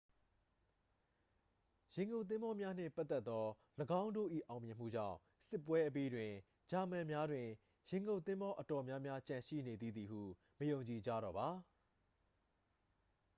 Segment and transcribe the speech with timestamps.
[1.93, 3.45] ရေငုပ်သင်္ဘောများနှင့်ပတ်သက်သော
[4.01, 5.17] ၎င်းတို့၏အောင်မြင်မှုကြောင့်
[5.49, 6.31] စစ်ပွဲအပြီးတွင်
[6.69, 7.47] ဂျာမန်များတွင်
[7.89, 10.21] ရေငုပ်သင်္ဘောအတော်များများကျန်ရှိနေသေးသည်ဟု
[10.59, 11.49] မယုံကြည်ကြတော့ပါ